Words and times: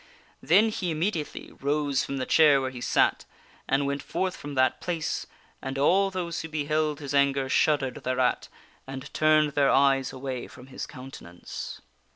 Then 0.41 0.69
he 0.69 0.89
immediately 0.89 1.51
rose 1.51 2.03
from 2.03 2.17
the 2.17 2.25
chair 2.25 2.59
"which"/ 2.59 2.61
where 2.63 2.71
he 2.71 2.81
sat 2.81 3.25
and 3.69 3.85
went 3.85 4.01
forth 4.01 4.35
from 4.35 4.55
that 4.55 4.81
place, 4.81 5.27
and 5.61 5.77
all 5.77 6.09
those 6.09 6.41
who 6.41 6.47
herald' 6.47 6.47
brin 6.47 6.47
s 6.47 6.47
eth 6.47 6.51
beheld 6.73 6.99
his 7.01 7.13
anger 7.13 7.47
shuddered 7.47 8.03
thereat 8.03 8.47
and 8.87 9.13
turned 9.13 9.51
their 9.51 9.69
eyes 9.69 10.11
away 10.11 10.47
from 10.47 10.65
his 10.73 10.87
countenance. 10.87 11.81